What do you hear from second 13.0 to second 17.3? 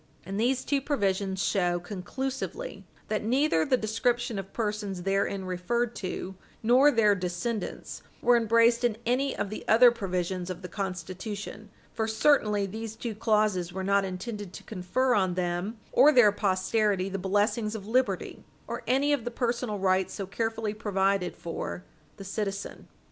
clauses were not intended to confer on them or their posterity the